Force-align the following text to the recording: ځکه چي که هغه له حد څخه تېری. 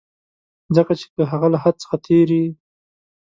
ځکه 0.75 0.93
چي 0.99 1.05
که 1.15 1.21
هغه 1.31 1.47
له 1.53 1.57
حد 1.63 1.75
څخه 1.83 1.95
تېری. 2.05 2.43